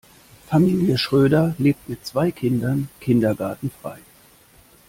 Familie 0.47 0.97
Schröder 0.97 1.53
lebt 1.59 1.87
mit 1.87 2.03
zwei 2.07 2.31
Kindern 2.31 2.89
kindergartenfrei. 2.99 3.99